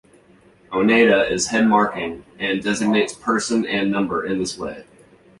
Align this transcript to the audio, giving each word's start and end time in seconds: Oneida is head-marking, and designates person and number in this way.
Oneida 0.73 1.29
is 1.31 1.45
head-marking, 1.49 2.25
and 2.39 2.63
designates 2.63 3.13
person 3.13 3.67
and 3.67 3.91
number 3.91 4.25
in 4.25 4.39
this 4.39 4.57
way. 4.57 4.83